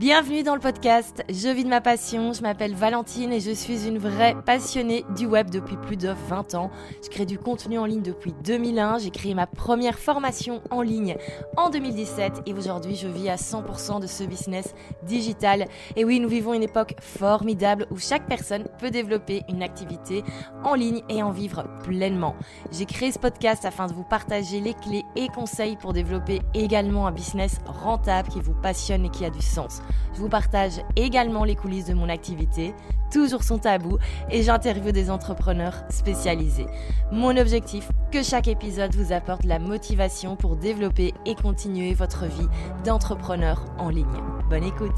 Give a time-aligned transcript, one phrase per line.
[0.00, 3.86] Bienvenue dans le podcast Je vis de ma passion, je m'appelle Valentine et je suis
[3.86, 6.72] une vraie passionnée du web depuis plus de 20 ans.
[7.04, 11.16] Je crée du contenu en ligne depuis 2001, j'ai créé ma première formation en ligne
[11.56, 15.66] en 2017 et aujourd'hui je vis à 100% de ce business digital.
[15.94, 20.24] Et oui, nous vivons une époque formidable où chaque personne peut développer une activité
[20.64, 22.34] en ligne et en vivre pleinement.
[22.72, 27.06] J'ai créé ce podcast afin de vous partager les clés et conseils pour développer également
[27.06, 29.83] un business rentable qui vous passionne et qui a du sens.
[30.14, 32.74] Je vous partage également les coulisses de mon activité,
[33.10, 33.98] toujours son tabou,
[34.30, 36.66] et j'interviewe des entrepreneurs spécialisés.
[37.12, 42.48] Mon objectif, que chaque épisode vous apporte la motivation pour développer et continuer votre vie
[42.84, 44.06] d'entrepreneur en ligne.
[44.48, 44.92] Bonne écoute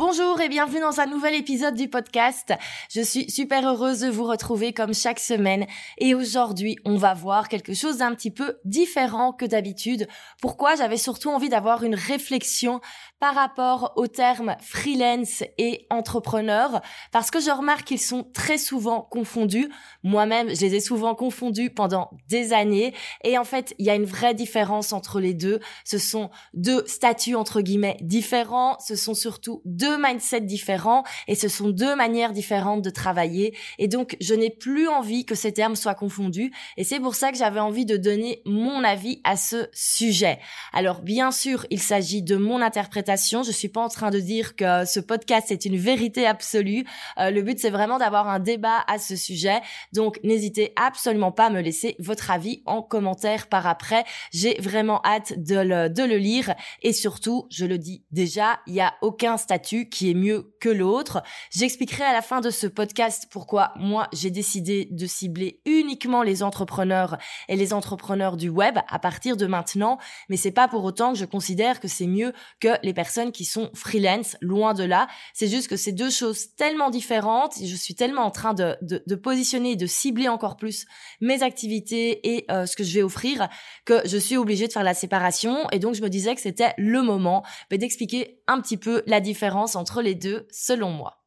[0.00, 2.54] Bonjour et bienvenue dans un nouvel épisode du podcast.
[2.90, 5.66] Je suis super heureuse de vous retrouver comme chaque semaine
[5.98, 10.08] et aujourd'hui on va voir quelque chose d'un petit peu différent que d'habitude.
[10.40, 12.80] Pourquoi J'avais surtout envie d'avoir une réflexion
[13.20, 16.80] par rapport aux termes freelance et entrepreneur
[17.12, 19.68] parce que je remarque qu'ils sont très souvent confondus.
[20.02, 23.94] Moi-même, je les ai souvent confondus pendant des années et en fait, il y a
[23.94, 25.60] une vraie différence entre les deux.
[25.84, 31.48] Ce sont deux statuts entre guillemets différents, ce sont surtout deux mindsets différents et ce
[31.48, 35.76] sont deux manières différentes de travailler et donc je n'ai plus envie que ces termes
[35.76, 39.68] soient confondus et c'est pour ça que j'avais envie de donner mon avis à ce
[39.74, 40.38] sujet.
[40.72, 44.54] Alors bien sûr, il s'agit de mon interprétation je suis pas en train de dire
[44.54, 46.84] que ce podcast est une vérité absolue.
[47.18, 49.60] Euh, le but c'est vraiment d'avoir un débat à ce sujet.
[49.92, 54.04] Donc n'hésitez absolument pas à me laisser votre avis en commentaire par après.
[54.32, 58.74] J'ai vraiment hâte de le, de le lire et surtout, je le dis déjà, il
[58.74, 61.22] y a aucun statut qui est mieux que l'autre.
[61.50, 66.42] J'expliquerai à la fin de ce podcast pourquoi moi j'ai décidé de cibler uniquement les
[66.42, 67.18] entrepreneurs
[67.48, 71.18] et les entrepreneurs du web à partir de maintenant, mais c'est pas pour autant que
[71.18, 75.08] je considère que c'est mieux que les personnes qui sont freelance, loin de là.
[75.32, 77.54] C'est juste que c'est deux choses tellement différentes.
[77.58, 80.84] je suis tellement en train de, positionner et de cibler encore plus
[81.22, 83.48] mes activités et euh, ce que je vais offrir
[83.86, 85.66] que je suis obligée de faire la séparation.
[85.72, 89.20] Et donc, je me disais que c'était le moment ben, d'expliquer un petit peu la
[89.20, 91.19] différence entre les deux, selon moi.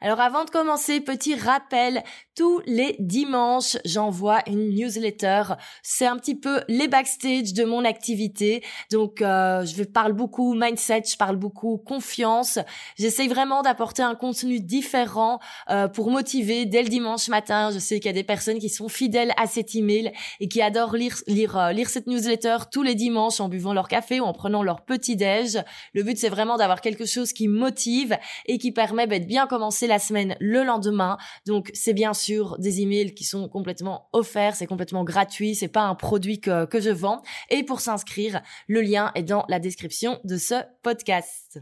[0.00, 2.04] Alors avant de commencer, petit rappel,
[2.36, 5.42] tous les dimanches, j'envoie une newsletter.
[5.82, 8.62] C'est un petit peu les backstage de mon activité.
[8.92, 12.60] Donc euh, je parle beaucoup mindset, je parle beaucoup confiance.
[12.96, 17.72] J'essaye vraiment d'apporter un contenu différent euh, pour motiver dès le dimanche matin.
[17.72, 20.62] Je sais qu'il y a des personnes qui sont fidèles à cet email et qui
[20.62, 24.24] adorent lire lire euh, lire cette newsletter tous les dimanches en buvant leur café ou
[24.24, 25.58] en prenant leur petit déj.
[25.92, 28.16] Le but c'est vraiment d'avoir quelque chose qui motive
[28.46, 31.18] et qui permet bah, de bien commencer la semaine le lendemain.
[31.46, 35.82] Donc c'est bien sûr des emails qui sont complètement offerts, c'est complètement gratuit, c'est pas
[35.82, 37.22] un produit que, que je vends.
[37.50, 41.60] Et pour s'inscrire, le lien est dans la description de ce podcast.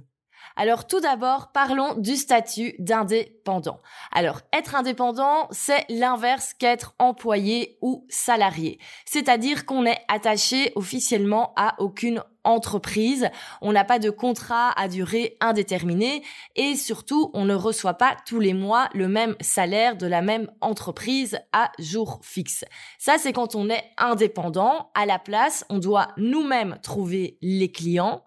[0.58, 3.80] Alors tout d'abord, parlons du statut d'indépendant.
[4.10, 8.78] Alors être indépendant, c'est l'inverse qu'être employé ou salarié.
[9.04, 13.28] C'est-à-dire qu'on est attaché officiellement à aucune entreprise,
[13.60, 16.22] on n'a pas de contrat à durée indéterminée
[16.54, 20.50] et surtout on ne reçoit pas tous les mois le même salaire de la même
[20.60, 22.64] entreprise à jour fixe.
[22.98, 28.22] Ça c'est quand on est indépendant, à la place on doit nous-mêmes trouver les clients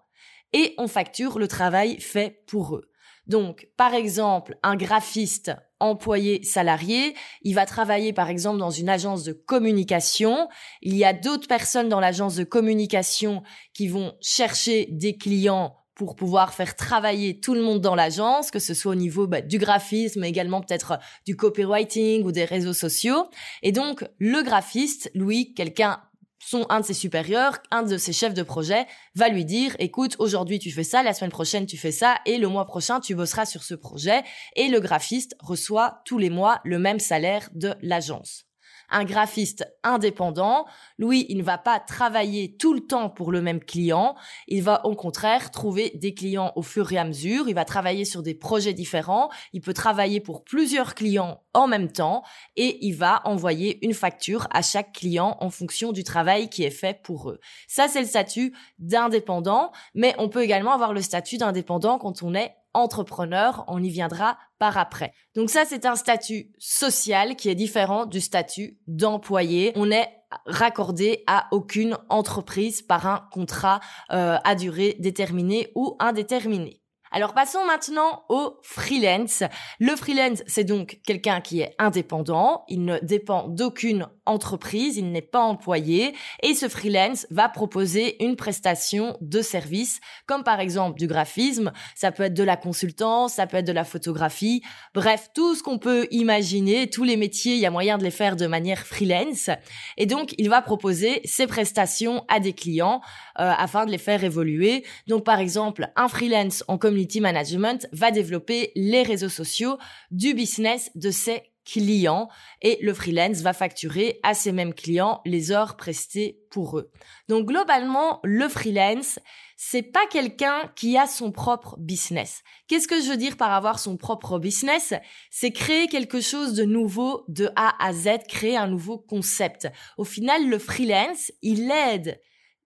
[0.52, 2.90] et on facture le travail fait pour eux.
[3.26, 9.24] Donc, par exemple, un graphiste employé salarié, il va travailler par exemple dans une agence
[9.24, 10.48] de communication,
[10.82, 16.16] il y a d'autres personnes dans l'agence de communication qui vont chercher des clients pour
[16.16, 19.58] pouvoir faire travailler tout le monde dans l'agence, que ce soit au niveau bah, du
[19.58, 23.28] graphisme, mais également peut-être du copywriting ou des réseaux sociaux.
[23.62, 26.00] Et donc, le graphiste, lui, quelqu'un
[26.40, 30.16] son un de ses supérieurs, un de ses chefs de projet, va lui dire écoute,
[30.18, 33.14] aujourd'hui tu fais ça, la semaine prochaine tu fais ça, et le mois prochain tu
[33.14, 34.22] bosseras sur ce projet,
[34.56, 38.49] et le graphiste reçoit tous les mois le même salaire de l'agence
[38.90, 40.66] un graphiste indépendant,
[40.98, 44.14] lui, il ne va pas travailler tout le temps pour le même client,
[44.48, 48.04] il va au contraire trouver des clients au fur et à mesure, il va travailler
[48.04, 52.22] sur des projets différents, il peut travailler pour plusieurs clients en même temps
[52.56, 56.70] et il va envoyer une facture à chaque client en fonction du travail qui est
[56.70, 57.40] fait pour eux.
[57.68, 62.34] Ça, c'est le statut d'indépendant, mais on peut également avoir le statut d'indépendant quand on
[62.34, 65.12] est entrepreneur, on y viendra par après.
[65.34, 69.72] Donc ça, c'est un statut social qui est différent du statut d'employé.
[69.76, 70.08] On est
[70.46, 73.80] raccordé à aucune entreprise par un contrat
[74.12, 76.80] euh, à durée déterminée ou indéterminée.
[77.12, 79.42] Alors passons maintenant au freelance.
[79.80, 85.20] Le freelance, c'est donc quelqu'un qui est indépendant, il ne dépend d'aucune entreprise, il n'est
[85.20, 86.14] pas employé.
[86.44, 92.12] Et ce freelance va proposer une prestation de service comme par exemple du graphisme, ça
[92.12, 94.62] peut être de la consultance, ça peut être de la photographie,
[94.94, 98.12] bref, tout ce qu'on peut imaginer, tous les métiers, il y a moyen de les
[98.12, 99.50] faire de manière freelance.
[99.96, 103.00] Et donc il va proposer ses prestations à des clients
[103.40, 104.84] euh, afin de les faire évoluer.
[105.08, 109.78] Donc par exemple, un freelance en communication management va développer les réseaux sociaux
[110.10, 112.28] du business de ses clients
[112.62, 116.90] et le freelance va facturer à ces mêmes clients les heures prestées pour eux.
[117.28, 119.18] Donc globalement, le freelance,
[119.56, 122.42] c'est pas quelqu'un qui a son propre business.
[122.66, 124.94] Qu'est-ce que je veux dire par avoir son propre business?
[125.30, 129.68] C'est créer quelque chose de nouveau de A à Z, créer un nouveau concept.
[129.96, 132.20] Au final, le freelance, il aide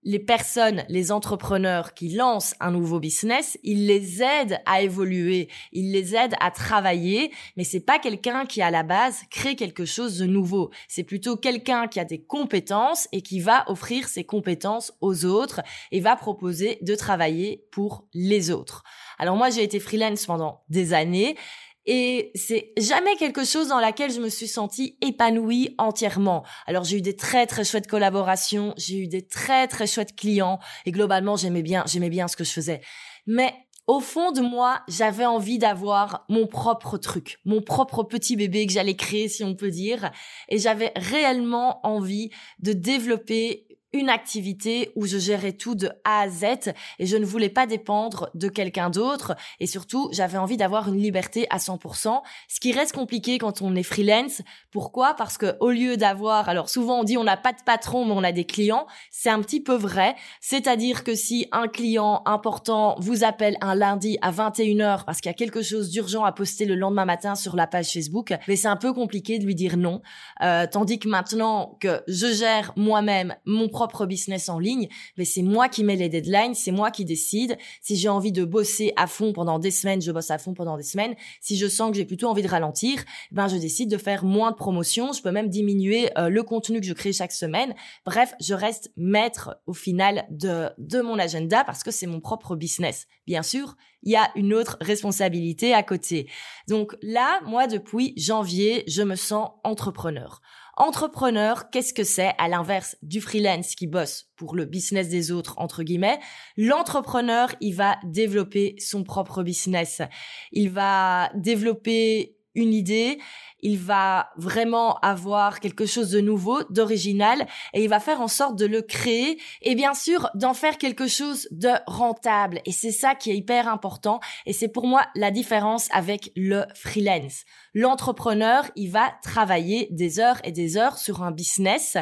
[0.05, 5.93] les personnes, les entrepreneurs qui lancent un nouveau business, il les aide à évoluer, il
[5.93, 10.19] les aide à travailler, mais c'est pas quelqu'un qui à la base crée quelque chose
[10.19, 10.71] de nouveau.
[10.89, 15.63] C'est plutôt quelqu'un qui a des compétences et qui va offrir ses compétences aux autres
[15.91, 18.85] et va proposer de travailler pour les autres.
[19.19, 21.37] Alors moi j'ai été freelance pendant des années
[21.87, 26.45] et c'est jamais quelque chose dans laquelle je me suis sentie épanouie entièrement.
[26.67, 30.59] Alors j'ai eu des très très chouettes collaborations, j'ai eu des très très chouettes clients
[30.87, 32.81] et globalement j'aimais bien j'aimais bien ce que je faisais.
[33.27, 33.55] Mais
[33.87, 38.73] au fond de moi, j'avais envie d'avoir mon propre truc, mon propre petit bébé que
[38.73, 40.11] j'allais créer si on peut dire
[40.49, 46.29] et j'avais réellement envie de développer une activité où je gérais tout de A à
[46.29, 50.89] Z et je ne voulais pas dépendre de quelqu'un d'autre et surtout j'avais envie d'avoir
[50.89, 54.43] une liberté à 100%, ce qui reste compliqué quand on est freelance.
[54.73, 55.15] Pourquoi?
[55.15, 58.13] Parce que au lieu d'avoir, alors souvent on dit on n'a pas de patron mais
[58.13, 60.17] on a des clients, c'est un petit peu vrai.
[60.41, 65.35] C'est-à-dire que si un client important vous appelle un lundi à 21h parce qu'il y
[65.35, 68.69] a quelque chose d'urgent à poster le lendemain matin sur la page Facebook, mais c'est
[68.69, 70.03] un peu compliqué de lui dire non.
[70.43, 75.43] Euh, tandis que maintenant que je gère moi-même mon propre business en ligne, mais c'est
[75.43, 77.57] moi qui mets les deadlines, c'est moi qui décide.
[77.81, 80.77] Si j'ai envie de bosser à fond pendant des semaines, je bosse à fond pendant
[80.77, 81.15] des semaines.
[81.41, 84.51] Si je sens que j'ai plutôt envie de ralentir, ben je décide de faire moins
[84.51, 85.13] de promotions.
[85.13, 87.75] Je peux même diminuer euh, le contenu que je crée chaque semaine.
[88.05, 92.57] Bref, je reste maître au final de de mon agenda parce que c'est mon propre
[92.57, 93.07] business.
[93.27, 96.29] Bien sûr, il y a une autre responsabilité à côté.
[96.69, 100.41] Donc là, moi, depuis janvier, je me sens entrepreneur.
[100.77, 105.55] Entrepreneur, qu'est-ce que c'est à l'inverse du freelance qui bosse pour le business des autres,
[105.59, 106.19] entre guillemets
[106.57, 110.03] L'entrepreneur, il va développer son propre business.
[110.51, 113.19] Il va développer une idée,
[113.65, 118.57] il va vraiment avoir quelque chose de nouveau, d'original, et il va faire en sorte
[118.57, 122.61] de le créer et bien sûr d'en faire quelque chose de rentable.
[122.67, 126.65] Et c'est ça qui est hyper important et c'est pour moi la différence avec le
[126.75, 127.45] freelance.
[127.73, 131.97] L'entrepreneur, il va travailler des heures et des heures sur un business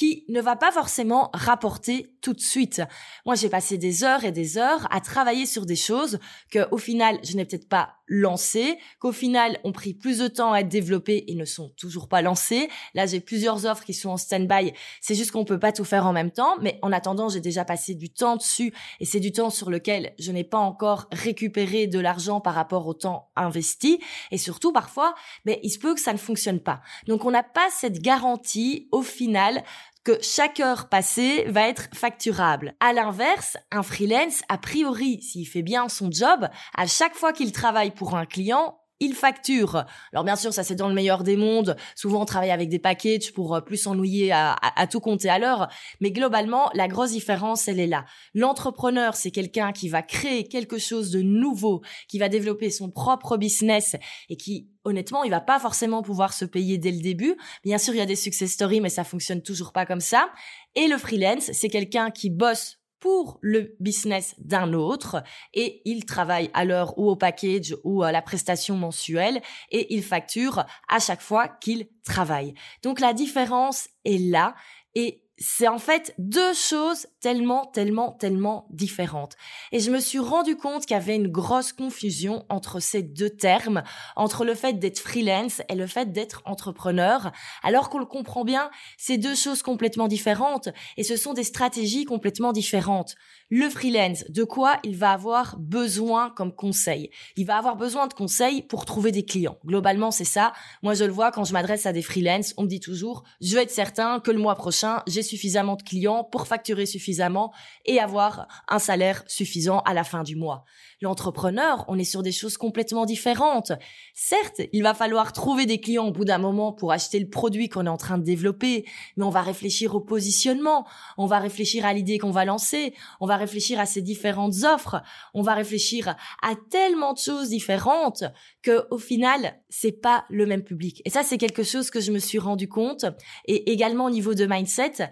[0.00, 2.80] qui ne va pas forcément rapporter tout de suite.
[3.26, 6.18] Moi, j'ai passé des heures et des heures à travailler sur des choses
[6.50, 10.54] que, au final, je n'ai peut-être pas lancées, qu'au final, ont pris plus de temps
[10.54, 12.70] à être développées et ne sont toujours pas lancées.
[12.94, 14.72] Là, j'ai plusieurs offres qui sont en stand-by.
[15.02, 17.66] C'est juste qu'on peut pas tout faire en même temps, mais en attendant, j'ai déjà
[17.66, 21.86] passé du temps dessus et c'est du temps sur lequel je n'ai pas encore récupéré
[21.86, 24.00] de l'argent par rapport au temps investi.
[24.30, 25.14] Et surtout, parfois,
[25.44, 26.80] mais il se peut que ça ne fonctionne pas.
[27.06, 29.62] Donc, on n'a pas cette garantie au final
[30.04, 32.74] que chaque heure passée va être facturable.
[32.80, 37.52] À l'inverse, un freelance, a priori, s'il fait bien son job, à chaque fois qu'il
[37.52, 39.84] travaille pour un client, il facture.
[40.12, 41.76] Alors bien sûr, ça c'est dans le meilleur des mondes.
[41.96, 45.38] Souvent, on travaille avec des packages pour euh, plus s'ennuyer à, à, tout compter à
[45.38, 45.68] l'heure.
[46.00, 48.04] Mais globalement, la grosse différence, elle est là.
[48.34, 53.36] L'entrepreneur, c'est quelqu'un qui va créer quelque chose de nouveau, qui va développer son propre
[53.36, 53.96] business
[54.28, 57.36] et qui honnêtement, il va pas forcément pouvoir se payer dès le début.
[57.64, 60.30] Bien sûr, il y a des success stories, mais ça fonctionne toujours pas comme ça.
[60.74, 65.22] Et le freelance, c'est quelqu'un qui bosse pour le business d'un autre
[65.54, 69.40] et il travaille à l'heure ou au package ou à la prestation mensuelle
[69.70, 72.54] et il facture à chaque fois qu'il travaille.
[72.82, 74.54] Donc la différence est là
[74.94, 79.36] et c'est en fait deux choses tellement, tellement, tellement différentes.
[79.72, 83.30] Et je me suis rendu compte qu'il y avait une grosse confusion entre ces deux
[83.30, 83.82] termes,
[84.16, 87.32] entre le fait d'être freelance et le fait d'être entrepreneur,
[87.62, 90.68] alors qu'on le comprend bien, c'est deux choses complètement différentes
[90.98, 93.14] et ce sont des stratégies complètement différentes.
[93.48, 97.10] Le freelance, de quoi il va avoir besoin comme conseil?
[97.36, 99.58] Il va avoir besoin de conseils pour trouver des clients.
[99.64, 100.52] Globalement, c'est ça.
[100.82, 103.54] Moi, je le vois quand je m'adresse à des freelances, on me dit toujours, je
[103.54, 107.52] vais être certain que le mois prochain, j'ai suffisamment de clients pour facturer suffisamment
[107.86, 110.64] et avoir un salaire suffisant à la fin du mois.
[111.02, 113.72] L'entrepreneur, on est sur des choses complètement différentes.
[114.12, 117.70] Certes, il va falloir trouver des clients au bout d'un moment pour acheter le produit
[117.70, 118.84] qu'on est en train de développer,
[119.16, 123.26] mais on va réfléchir au positionnement, on va réfléchir à l'idée qu'on va lancer, on
[123.26, 125.02] va réfléchir à ces différentes offres,
[125.32, 128.24] on va réfléchir à tellement de choses différentes
[128.62, 131.00] que au final, c'est pas le même public.
[131.06, 133.06] Et ça, c'est quelque chose que je me suis rendu compte.
[133.46, 135.10] Et également au niveau de mindset,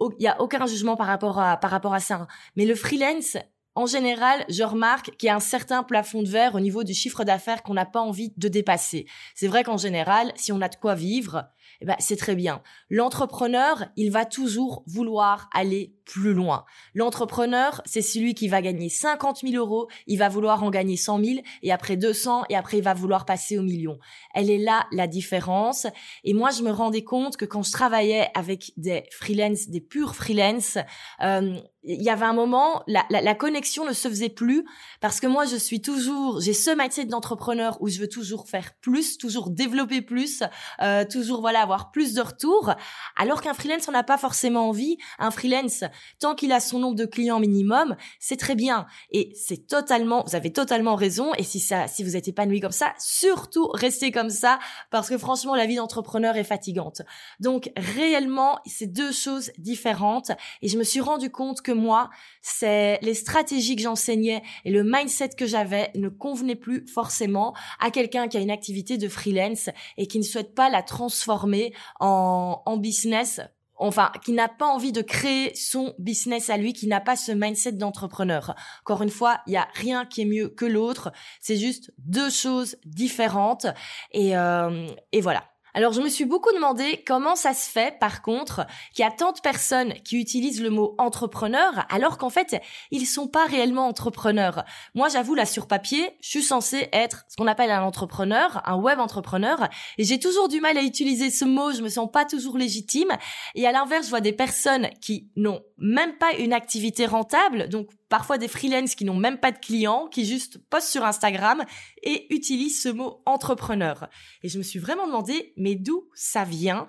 [0.00, 2.14] il y a aucun jugement par rapport à par rapport à ça.
[2.16, 2.26] Hein.
[2.56, 3.36] Mais le freelance,
[3.76, 6.94] en général, je remarque qu'il y a un certain plafond de verre au niveau du
[6.94, 9.06] chiffre d'affaires qu'on n'a pas envie de dépasser.
[9.34, 11.44] C'est vrai qu'en général, si on a de quoi vivre,
[11.82, 12.62] eh ben, c'est très bien.
[12.88, 16.64] L'entrepreneur, il va toujours vouloir aller plus loin.
[16.94, 21.22] L'entrepreneur, c'est celui qui va gagner 50 000 euros, il va vouloir en gagner 100
[21.22, 23.98] 000, et après 200, et après il va vouloir passer au million.
[24.34, 25.86] Elle est là la différence.
[26.24, 30.14] Et moi, je me rendais compte que quand je travaillais avec des freelance, des purs
[30.14, 30.78] freelance,
[31.22, 34.64] euh, il y avait un moment, la, la, la, connexion ne se faisait plus
[35.00, 38.72] parce que moi, je suis toujours, j'ai ce mindset d'entrepreneur où je veux toujours faire
[38.80, 40.42] plus, toujours développer plus,
[40.82, 42.74] euh, toujours voilà avoir plus de retours.
[43.16, 44.98] Alors qu'un freelance, on n'a pas forcément envie.
[45.18, 45.84] Un freelance,
[46.18, 50.36] tant qu'il a son nombre de clients minimum, c'est très bien et c'est totalement, vous
[50.36, 51.32] avez totalement raison.
[51.34, 54.58] Et si ça, si vous êtes épanoui comme ça, surtout restez comme ça
[54.90, 57.02] parce que franchement, la vie d'entrepreneur est fatigante.
[57.40, 62.10] Donc réellement, c'est deux choses différentes et je me suis rendu compte que moi,
[62.42, 67.90] c'est les stratégies que j'enseignais et le mindset que j'avais ne convenaient plus forcément à
[67.90, 72.62] quelqu'un qui a une activité de freelance et qui ne souhaite pas la transformer en,
[72.64, 73.40] en business
[73.76, 77.32] enfin, qui n'a pas envie de créer son business à lui, qui n'a pas ce
[77.32, 78.54] mindset d'entrepreneur.
[78.82, 81.12] Encore une fois, il y a rien qui est mieux que l'autre.
[81.40, 83.66] C'est juste deux choses différentes.
[84.12, 85.44] Et, euh, et voilà.
[85.76, 89.10] Alors je me suis beaucoup demandé comment ça se fait par contre qu'il y a
[89.10, 92.56] tant de personnes qui utilisent le mot entrepreneur alors qu'en fait
[92.90, 94.64] ils sont pas réellement entrepreneurs.
[94.94, 98.76] Moi j'avoue là sur papier, je suis censée être ce qu'on appelle un entrepreneur, un
[98.76, 99.68] web entrepreneur
[99.98, 103.12] et j'ai toujours du mal à utiliser ce mot, je me sens pas toujours légitime
[103.54, 107.90] et à l'inverse je vois des personnes qui n'ont même pas une activité rentable donc
[108.08, 111.64] parfois des freelances qui n'ont même pas de clients, qui juste postent sur Instagram
[112.02, 114.08] et utilisent ce mot entrepreneur.
[114.42, 116.86] Et je me suis vraiment demandé, mais d'où ça vient?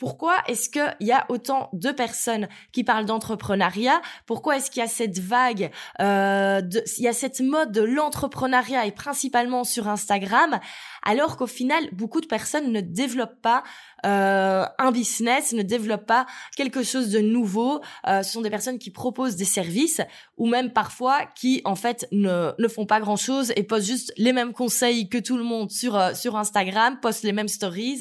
[0.00, 4.00] Pourquoi est-ce qu'il y a autant de personnes qui parlent d'entrepreneuriat?
[4.24, 6.62] Pourquoi est-ce qu'il y a cette vague, euh,
[6.96, 10.58] il y a cette mode de l'entrepreneuriat et principalement sur Instagram,
[11.02, 13.62] alors qu'au final, beaucoup de personnes ne développent pas
[14.06, 16.24] euh, un business, ne développent pas
[16.56, 17.82] quelque chose de nouveau.
[18.06, 20.00] Euh, ce sont des personnes qui proposent des services
[20.38, 24.32] ou même parfois qui en fait ne, ne font pas grand-chose et postent juste les
[24.32, 28.00] mêmes conseils que tout le monde sur euh, sur Instagram, postent les mêmes stories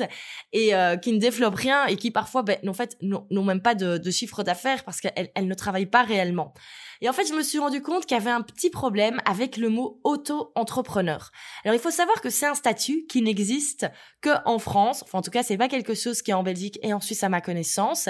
[0.53, 3.75] et euh, qui ne développent rien et qui parfois ben, en fait n'ont même pas
[3.75, 6.53] de, chiffre d'affaires parce qu'elles elles ne travaillent pas réellement.
[7.01, 9.57] Et en fait, je me suis rendu compte qu'il y avait un petit problème avec
[9.57, 11.31] le mot auto-entrepreneur.
[11.63, 13.87] Alors, il faut savoir que c'est un statut qui n'existe
[14.21, 15.03] que en France.
[15.03, 17.23] Enfin, en tout cas, c'est pas quelque chose qui est en Belgique et en Suisse
[17.23, 18.09] à ma connaissance.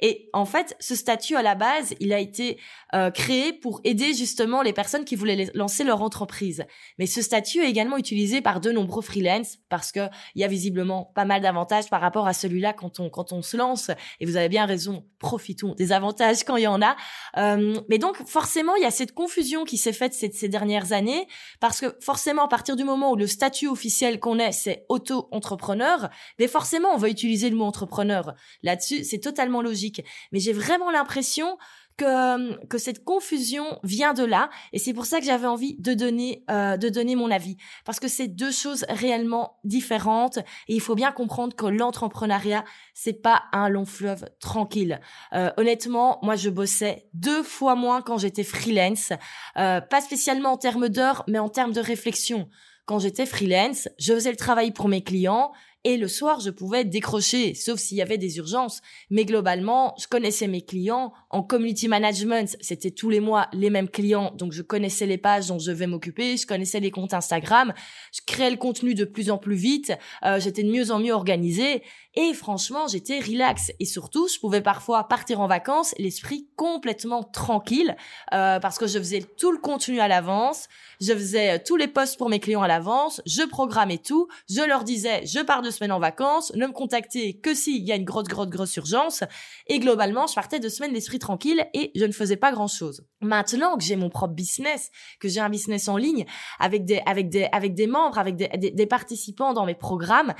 [0.00, 2.60] Et en fait, ce statut à la base, il a été
[2.94, 6.64] euh, créé pour aider justement les personnes qui voulaient lancer leur entreprise.
[6.98, 10.48] Mais ce statut est également utilisé par de nombreux freelance parce que il y a
[10.48, 13.90] visiblement pas mal d'avantages par rapport à celui-là quand on quand on se lance.
[14.20, 16.96] Et vous avez bien raison, profitons des avantages quand il y en a.
[17.36, 21.26] Euh, mais donc forcément, il y a cette confusion qui s'est faite ces, dernières années
[21.60, 26.10] parce que forcément, à partir du moment où le statut officiel qu'on est, c'est auto-entrepreneur,
[26.38, 28.34] mais forcément, on va utiliser le mot entrepreneur.
[28.62, 30.04] Là-dessus, c'est totalement logique.
[30.32, 31.56] Mais j'ai vraiment l'impression
[31.98, 35.92] que, que cette confusion vient de là et c'est pour ça que j'avais envie de
[35.92, 37.56] donner euh, de donner mon avis.
[37.84, 42.64] Parce que c'est deux choses réellement différentes et il faut bien comprendre que l'entrepreneuriat
[42.94, 45.00] c'est pas un long fleuve tranquille.
[45.34, 49.12] Euh, honnêtement moi je bossais deux fois moins quand j'étais freelance
[49.58, 52.48] euh, pas spécialement en termes d'heures mais en termes de réflexion.
[52.88, 55.52] Quand j'étais freelance, je faisais le travail pour mes clients,
[55.88, 58.82] et le soir, je pouvais décrocher, sauf s'il y avait des urgences.
[59.08, 61.14] Mais globalement, je connaissais mes clients.
[61.30, 65.46] En community management, c'était tous les mois les mêmes clients, donc je connaissais les pages
[65.46, 67.72] dont je vais m'occuper, je connaissais les comptes Instagram,
[68.12, 69.94] je créais le contenu de plus en plus vite,
[70.26, 71.82] euh, j'étais de mieux en mieux organisée,
[72.14, 73.70] et franchement, j'étais relax.
[73.78, 77.96] Et surtout, je pouvais parfois partir en vacances, l'esprit complètement tranquille,
[78.34, 80.68] euh, parce que je faisais tout le contenu à l'avance,
[81.00, 84.84] je faisais tous les posts pour mes clients à l'avance, je programmais tout, je leur
[84.84, 88.26] disais, je pars de en vacances, ne me contacter que s'il y a une grosse,
[88.26, 89.24] grosse, grosse urgence.
[89.66, 93.06] Et globalement, je partais de semaines d'esprit tranquille et je ne faisais pas grand chose.
[93.20, 96.26] Maintenant que j'ai mon propre business, que j'ai un business en ligne
[96.58, 100.34] avec des, avec des, avec des membres, avec des, des, participants dans mes programmes,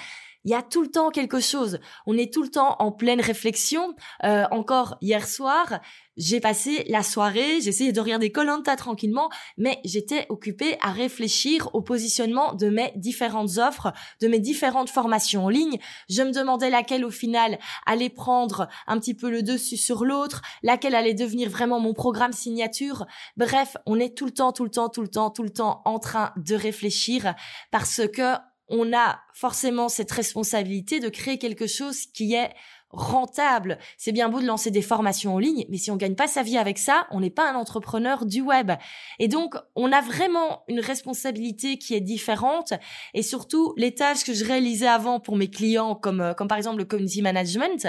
[0.45, 1.79] il y a tout le temps quelque chose.
[2.07, 3.95] On est tout le temps en pleine réflexion.
[4.25, 5.81] Euh, encore hier soir,
[6.19, 11.81] j'ai passé la soirée, essayé de regarder Colanta tranquillement, mais j'étais occupée à réfléchir au
[11.81, 15.79] positionnement de mes différentes offres, de mes différentes formations en ligne.
[16.09, 20.43] Je me demandais laquelle au final allait prendre un petit peu le dessus sur l'autre,
[20.65, 23.07] laquelle allait devenir vraiment mon programme signature.
[23.37, 25.83] Bref, on est tout le temps, tout le temps, tout le temps, tout le temps
[25.85, 27.35] en train de réfléchir
[27.71, 28.35] parce que
[28.69, 32.51] on a forcément cette responsabilité de créer quelque chose qui est
[32.91, 33.79] rentable.
[33.99, 36.43] C'est bien beau de lancer des formations en ligne, mais si on gagne pas sa
[36.43, 38.73] vie avec ça, on n'est pas un entrepreneur du web.
[39.19, 42.73] Et donc, on a vraiment une responsabilité qui est différente.
[43.15, 46.57] Et surtout, les tâches que je réalisais avant pour mes clients, comme, euh, comme par
[46.57, 47.87] exemple le community management,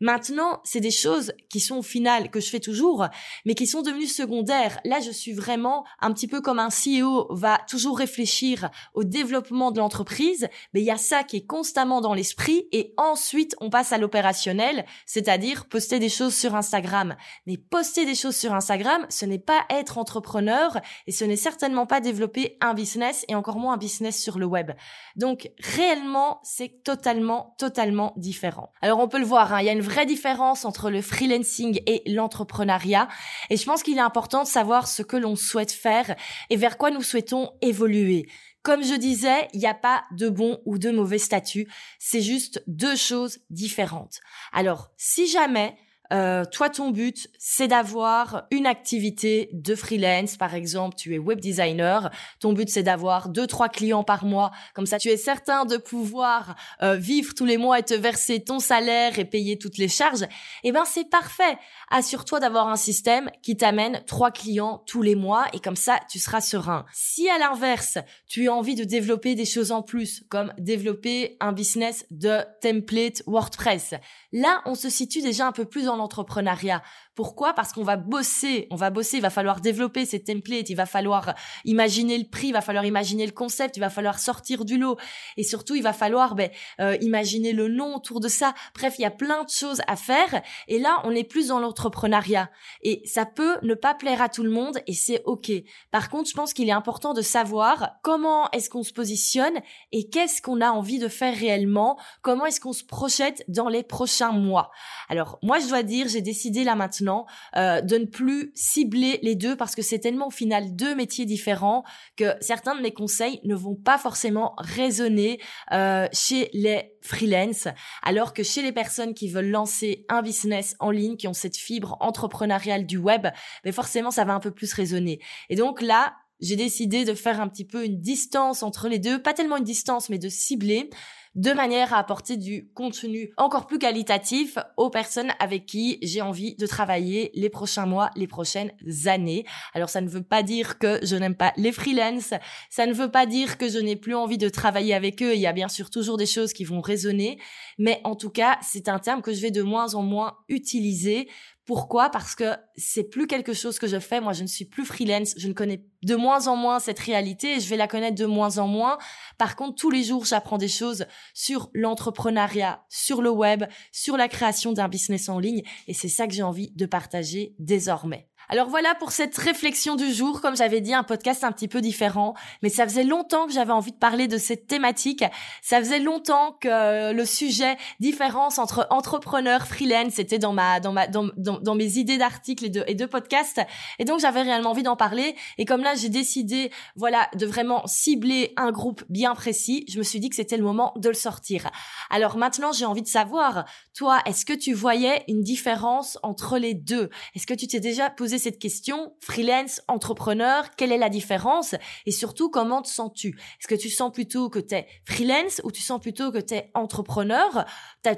[0.00, 3.06] Maintenant, c'est des choses qui sont au final que je fais toujours,
[3.44, 4.78] mais qui sont devenues secondaires.
[4.84, 9.72] Là, je suis vraiment un petit peu comme un CEO va toujours réfléchir au développement
[9.72, 13.70] de l'entreprise, mais il y a ça qui est constamment dans l'esprit et ensuite on
[13.70, 17.16] passe à l'opérationnel, c'est-à-dire poster des choses sur Instagram.
[17.46, 21.86] Mais poster des choses sur Instagram, ce n'est pas être entrepreneur et ce n'est certainement
[21.86, 24.72] pas développer un business et encore moins un business sur le web.
[25.16, 28.72] Donc réellement, c'est totalement, totalement différent.
[28.80, 32.02] Alors on peut le voir, hein, il y a vraie différence entre le freelancing et
[32.06, 33.08] l'entrepreneuriat.
[33.50, 36.14] Et je pense qu'il est important de savoir ce que l'on souhaite faire
[36.50, 38.28] et vers quoi nous souhaitons évoluer.
[38.62, 41.66] Comme je disais, il n'y a pas de bon ou de mauvais statut,
[41.98, 44.20] c'est juste deux choses différentes.
[44.52, 45.76] Alors, si jamais
[46.12, 50.36] euh, toi, ton but, c'est d'avoir une activité de freelance.
[50.36, 52.10] Par exemple, tu es web designer.
[52.40, 54.50] Ton but, c'est d'avoir deux, trois clients par mois.
[54.74, 58.42] Comme ça, tu es certain de pouvoir euh, vivre tous les mois et te verser
[58.42, 60.26] ton salaire et payer toutes les charges.
[60.64, 61.58] Eh ben, c'est parfait.
[61.90, 66.18] Assure-toi d'avoir un système qui t'amène trois clients tous les mois et comme ça, tu
[66.18, 66.86] seras serein.
[66.92, 71.52] Si à l'inverse, tu as envie de développer des choses en plus, comme développer un
[71.52, 73.94] business de template WordPress,
[74.32, 76.82] là, on se situe déjà un peu plus en l'entrepreneuriat.
[77.14, 77.52] Pourquoi?
[77.52, 80.86] Parce qu'on va bosser, on va bosser, il va falloir développer ces templates, il va
[80.86, 84.78] falloir imaginer le prix, il va falloir imaginer le concept, il va falloir sortir du
[84.78, 84.96] lot
[85.36, 86.50] et surtout il va falloir ben,
[86.80, 88.54] euh, imaginer le nom autour de ça.
[88.74, 91.58] Bref, il y a plein de choses à faire et là on est plus dans
[91.58, 92.50] l'entrepreneuriat
[92.82, 95.50] et ça peut ne pas plaire à tout le monde et c'est ok.
[95.90, 99.58] Par contre, je pense qu'il est important de savoir comment est-ce qu'on se positionne
[99.92, 103.82] et qu'est-ce qu'on a envie de faire réellement, comment est-ce qu'on se projette dans les
[103.82, 104.70] prochains mois.
[105.08, 109.34] Alors moi je dois dire, j'ai décidé là maintenant euh, de ne plus cibler les
[109.34, 111.82] deux parce que c'est tellement au final deux métiers différents
[112.16, 115.40] que certains de mes conseils ne vont pas forcément résonner
[115.72, 117.68] euh, chez les freelance,
[118.02, 121.56] alors que chez les personnes qui veulent lancer un business en ligne, qui ont cette
[121.56, 123.26] fibre entrepreneuriale du web,
[123.64, 125.20] mais forcément ça va un peu plus résonner.
[125.48, 129.20] Et donc là, j'ai décidé de faire un petit peu une distance entre les deux,
[129.20, 130.88] pas tellement une distance, mais de cibler
[131.34, 136.54] de manière à apporter du contenu encore plus qualitatif aux personnes avec qui j'ai envie
[136.56, 138.72] de travailler les prochains mois, les prochaines
[139.06, 139.44] années.
[139.74, 142.34] Alors ça ne veut pas dire que je n'aime pas les freelances,
[142.70, 145.40] ça ne veut pas dire que je n'ai plus envie de travailler avec eux, il
[145.40, 147.38] y a bien sûr toujours des choses qui vont résonner,
[147.78, 151.28] mais en tout cas, c'est un terme que je vais de moins en moins utiliser
[151.68, 152.08] pourquoi?
[152.08, 154.22] Parce que c'est plus quelque chose que je fais.
[154.22, 155.34] Moi, je ne suis plus freelance.
[155.36, 158.24] Je ne connais de moins en moins cette réalité et je vais la connaître de
[158.24, 158.96] moins en moins.
[159.36, 161.04] Par contre, tous les jours, j'apprends des choses
[161.34, 166.26] sur l'entrepreneuriat, sur le web, sur la création d'un business en ligne et c'est ça
[166.26, 168.30] que j'ai envie de partager désormais.
[168.50, 170.40] Alors voilà pour cette réflexion du jour.
[170.40, 173.72] Comme j'avais dit, un podcast un petit peu différent, mais ça faisait longtemps que j'avais
[173.72, 175.22] envie de parler de cette thématique.
[175.60, 181.06] Ça faisait longtemps que le sujet différence entre entrepreneur, freelance était dans ma dans ma
[181.06, 183.60] dans, dans, mes idées d'articles et de et de podcasts.
[183.98, 185.36] Et donc j'avais réellement envie d'en parler.
[185.58, 190.02] Et comme là j'ai décidé voilà de vraiment cibler un groupe bien précis, je me
[190.02, 191.70] suis dit que c'était le moment de le sortir.
[192.08, 196.72] Alors maintenant j'ai envie de savoir, toi, est-ce que tu voyais une différence entre les
[196.72, 197.10] deux?
[197.34, 201.74] Est-ce que tu t'es déjà posé cette question, freelance, entrepreneur, quelle est la différence
[202.06, 203.28] et surtout comment te sens-tu?
[203.28, 206.54] Est-ce que tu sens plutôt que tu es freelance ou tu sens plutôt que tu
[206.54, 207.64] es entrepreneur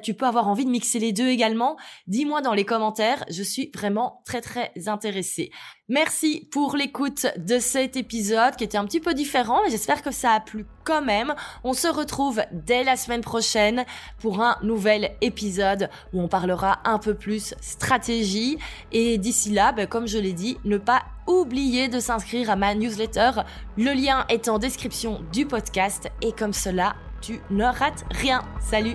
[0.02, 1.76] Tu peux avoir envie de mixer les deux également?
[2.06, 5.50] Dis-moi dans les commentaires, je suis vraiment très très intéressée.
[5.90, 10.12] Merci pour l'écoute de cet épisode qui était un petit peu différent, mais j'espère que
[10.12, 11.34] ça a plu quand même.
[11.64, 13.84] On se retrouve dès la semaine prochaine
[14.20, 18.56] pour un nouvel épisode où on parlera un peu plus stratégie.
[18.92, 22.76] Et d'ici là, ben, comme je l'ai dit, ne pas oublier de s'inscrire à ma
[22.76, 23.42] newsletter.
[23.76, 28.42] Le lien est en description du podcast et comme cela, tu ne rates rien.
[28.60, 28.94] Salut